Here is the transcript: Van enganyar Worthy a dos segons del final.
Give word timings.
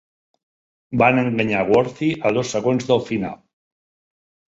Van 1.01 1.21
enganyar 1.25 1.63
Worthy 1.73 2.11
a 2.31 2.35
dos 2.41 2.57
segons 2.57 2.91
del 2.91 3.07
final. 3.15 3.41